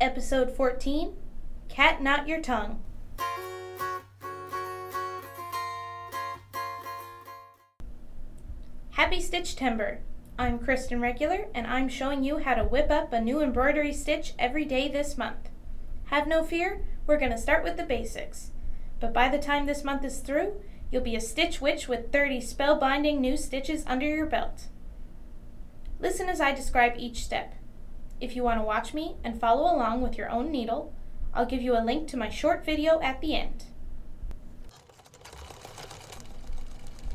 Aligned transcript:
Episode 0.00 0.52
14 0.52 1.16
Cat 1.68 2.00
Not 2.00 2.28
Your 2.28 2.40
Tongue. 2.40 2.80
Happy 8.90 9.18
Stitchtember! 9.18 9.98
I'm 10.38 10.60
Kristen 10.60 11.00
Regular, 11.00 11.48
and 11.52 11.66
I'm 11.66 11.88
showing 11.88 12.22
you 12.22 12.38
how 12.38 12.54
to 12.54 12.62
whip 12.62 12.92
up 12.92 13.12
a 13.12 13.20
new 13.20 13.42
embroidery 13.42 13.92
stitch 13.92 14.34
every 14.38 14.64
day 14.64 14.86
this 14.86 15.18
month. 15.18 15.48
Have 16.04 16.28
no 16.28 16.44
fear, 16.44 16.86
we're 17.04 17.18
going 17.18 17.32
to 17.32 17.38
start 17.38 17.64
with 17.64 17.76
the 17.76 17.82
basics. 17.82 18.52
But 19.00 19.12
by 19.12 19.28
the 19.28 19.38
time 19.38 19.66
this 19.66 19.82
month 19.82 20.04
is 20.04 20.20
through, 20.20 20.60
you'll 20.92 21.02
be 21.02 21.16
a 21.16 21.20
stitch 21.20 21.60
witch 21.60 21.88
with 21.88 22.12
30 22.12 22.40
spellbinding 22.40 23.18
new 23.18 23.36
stitches 23.36 23.82
under 23.84 24.06
your 24.06 24.26
belt. 24.26 24.66
Listen 25.98 26.28
as 26.28 26.40
I 26.40 26.54
describe 26.54 26.92
each 26.96 27.24
step. 27.24 27.54
If 28.20 28.34
you 28.34 28.42
want 28.42 28.58
to 28.58 28.64
watch 28.64 28.94
me 28.94 29.14
and 29.22 29.40
follow 29.40 29.72
along 29.72 30.00
with 30.00 30.18
your 30.18 30.28
own 30.28 30.50
needle, 30.50 30.92
I'll 31.32 31.46
give 31.46 31.62
you 31.62 31.78
a 31.78 31.84
link 31.84 32.08
to 32.08 32.16
my 32.16 32.28
short 32.28 32.64
video 32.64 33.00
at 33.00 33.20
the 33.20 33.36
end. 33.36 33.66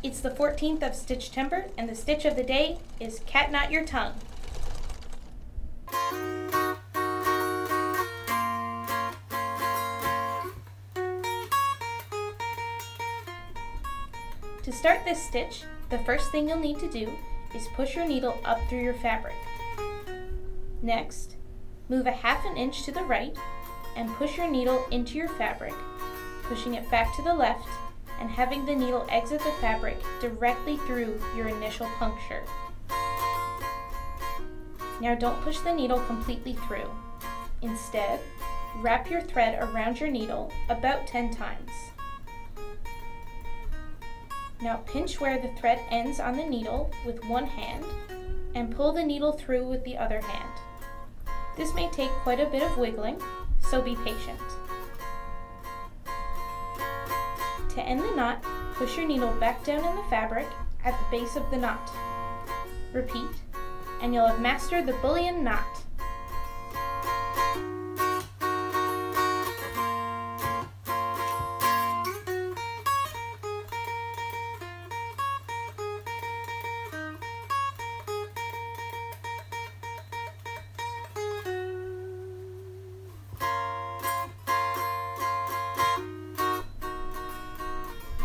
It's 0.02 0.22
the 0.22 0.30
14th 0.30 0.82
of 0.82 0.94
Stitchtember, 0.94 1.72
and 1.78 1.90
the 1.90 1.96
stitch 1.96 2.24
of 2.24 2.38
the 2.38 2.44
day 2.44 2.78
is 3.00 3.20
Cat 3.26 3.52
Not 3.52 3.70
Your 3.72 3.86
Tongue. 3.86 4.14
To 14.64 14.72
start 14.72 15.04
this 15.04 15.22
stitch, 15.22 15.64
the 15.90 16.00
first 16.00 16.32
thing 16.32 16.48
you'll 16.48 16.60
need 16.60 16.80
to 16.80 16.90
do 16.90 17.12
is 17.54 17.68
push 17.76 17.96
your 17.96 18.08
needle 18.08 18.40
up 18.46 18.60
through 18.70 18.82
your 18.82 18.94
fabric. 18.94 19.36
Next, 20.84 21.38
move 21.88 22.08
a 22.08 22.12
half 22.12 22.46
an 22.46 22.58
inch 22.58 22.84
to 22.84 22.92
the 22.92 23.06
right 23.06 23.36
and 23.96 24.10
push 24.16 24.36
your 24.36 24.50
needle 24.50 24.86
into 24.92 25.18
your 25.18 25.30
fabric, 25.30 25.74
pushing 26.44 26.74
it 26.74 26.92
back 26.92 27.16
to 27.16 27.22
the 27.22 27.34
left 27.34 27.70
and 28.20 28.30
having 28.30 28.66
the 28.66 28.76
needle 28.76 29.08
exit 29.10 29.40
the 29.40 29.52
fabric 29.62 29.96
directly 30.20 30.76
through 30.86 31.22
your 31.38 31.48
initial 31.48 31.88
puncture. 31.98 32.44
Now 35.00 35.16
don't 35.16 35.42
push 35.42 35.60
the 35.60 35.74
needle 35.74 36.02
completely 36.02 36.58
through. 36.68 36.90
Instead, 37.62 38.20
wrap 38.78 39.10
your 39.10 39.22
thread 39.22 39.64
around 39.64 40.02
your 40.02 40.10
needle 40.10 40.52
about 40.68 41.08
10 41.08 41.34
times. 41.34 41.72
Now 44.62 44.84
pinch 44.86 45.22
where 45.22 45.40
the 45.40 45.52
thread 45.60 45.80
ends 45.90 46.20
on 46.20 46.36
the 46.36 46.46
needle 46.46 46.92
with 47.06 47.24
one 47.26 47.46
hand 47.46 47.86
and 48.56 48.76
pull 48.76 48.92
the 48.92 49.04
needle 49.04 49.32
through 49.32 49.68
with 49.68 49.84
the 49.84 49.98
other 49.98 50.22
hand. 50.22 50.53
This 51.56 51.74
may 51.74 51.90
take 51.90 52.10
quite 52.24 52.40
a 52.40 52.48
bit 52.48 52.64
of 52.64 52.78
wiggling, 52.78 53.22
so 53.60 53.82
be 53.82 53.96
patient. 53.98 54.40
To 57.70 57.82
end 57.82 58.02
the 58.02 58.16
knot, 58.16 58.44
push 58.74 58.98
your 58.98 59.08
needle 59.08 59.32
back 59.40 59.64
down 59.64 59.86
in 59.86 59.96
the 59.96 60.04
fabric 60.04 60.48
at 60.84 60.98
the 60.98 61.18
base 61.18 61.36
of 61.36 61.50
the 61.52 61.58
knot. 61.58 61.92
Repeat, 62.92 63.30
and 64.02 64.14
you'll 64.14 64.28
have 64.28 64.42
mastered 64.42 64.86
the 64.86 64.94
bullion 64.94 65.44
knot. 65.44 65.83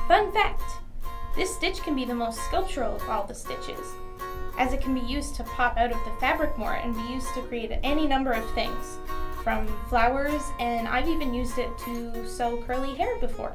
Fun 0.08 0.32
fact! 0.32 0.62
This 1.36 1.54
stitch 1.54 1.82
can 1.82 1.94
be 1.94 2.06
the 2.06 2.14
most 2.14 2.40
sculptural 2.46 2.96
of 2.96 3.06
all 3.10 3.26
the 3.26 3.34
stitches, 3.34 3.92
as 4.58 4.72
it 4.72 4.80
can 4.80 4.94
be 4.94 5.00
used 5.00 5.34
to 5.34 5.44
pop 5.44 5.76
out 5.76 5.92
of 5.92 6.02
the 6.06 6.18
fabric 6.18 6.56
more 6.56 6.76
and 6.76 6.94
be 6.94 7.12
used 7.12 7.34
to 7.34 7.42
create 7.42 7.78
any 7.82 8.06
number 8.06 8.32
of 8.32 8.50
things, 8.54 8.96
from 9.44 9.66
flowers, 9.90 10.40
and 10.60 10.88
I've 10.88 11.08
even 11.08 11.34
used 11.34 11.58
it 11.58 11.76
to 11.84 12.26
sew 12.26 12.56
curly 12.66 12.94
hair 12.94 13.18
before. 13.18 13.54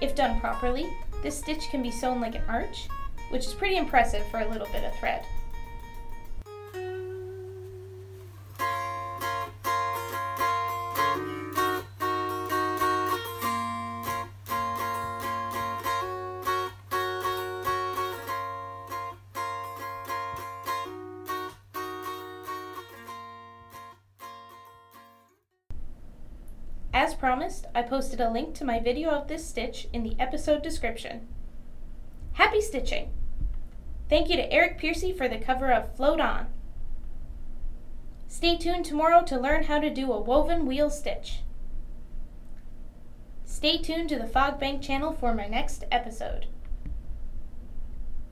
If 0.00 0.16
done 0.16 0.40
properly, 0.40 0.92
this 1.22 1.38
stitch 1.38 1.70
can 1.70 1.84
be 1.84 1.90
sewn 1.92 2.20
like 2.20 2.34
an 2.34 2.42
arch, 2.48 2.88
which 3.30 3.46
is 3.46 3.54
pretty 3.54 3.76
impressive 3.76 4.26
for 4.32 4.40
a 4.40 4.48
little 4.48 4.66
bit 4.72 4.82
of 4.82 4.92
thread. 4.96 5.24
As 26.94 27.12
promised, 27.12 27.66
I 27.74 27.82
posted 27.82 28.20
a 28.20 28.30
link 28.30 28.54
to 28.54 28.64
my 28.64 28.78
video 28.78 29.10
of 29.10 29.26
this 29.26 29.44
stitch 29.44 29.88
in 29.92 30.04
the 30.04 30.14
episode 30.20 30.62
description. 30.62 31.26
Happy 32.34 32.60
stitching! 32.60 33.12
Thank 34.08 34.28
you 34.28 34.36
to 34.36 34.52
Eric 34.52 34.78
Piercy 34.78 35.12
for 35.12 35.26
the 35.26 35.38
cover 35.38 35.72
of 35.72 35.96
Float 35.96 36.20
On. 36.20 36.46
Stay 38.28 38.56
tuned 38.56 38.84
tomorrow 38.84 39.24
to 39.24 39.40
learn 39.40 39.64
how 39.64 39.80
to 39.80 39.90
do 39.90 40.12
a 40.12 40.20
woven 40.20 40.66
wheel 40.66 40.88
stitch. 40.88 41.40
Stay 43.44 43.76
tuned 43.76 44.08
to 44.10 44.18
the 44.18 44.28
Fog 44.28 44.60
Bank 44.60 44.80
channel 44.80 45.12
for 45.12 45.34
my 45.34 45.48
next 45.48 45.82
episode. 45.90 46.46